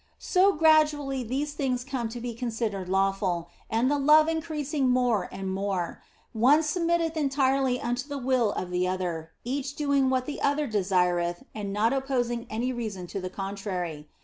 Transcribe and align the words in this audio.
So 0.17 0.53
gradually 0.53 1.21
these 1.21 1.53
things 1.53 1.83
come 1.83 2.09
to 2.09 2.19
be 2.19 2.33
considered 2.33 2.89
lawful, 2.89 3.49
and, 3.69 3.85
the 3.91 3.99
love 3.99 4.27
increasing 4.27 4.89
more 4.89 5.29
and 5.31 5.53
more, 5.53 6.01
one 6.33 6.61
submitteth 6.63 7.15
entirely 7.15 7.79
unto 7.79 8.09
the 8.09 8.17
will 8.17 8.51
of 8.53 8.71
the 8.71 8.87
other, 8.87 9.29
each 9.43 9.75
doing 9.75 10.09
what 10.09 10.25
the 10.25 10.41
other 10.41 10.65
desireth 10.65 11.43
and 11.53 11.71
not 11.71 11.93
opposing 11.93 12.47
any 12.49 12.73
reason 12.73 13.05
to 13.13 13.21
the 13.21 13.29
contrary. 13.29 14.09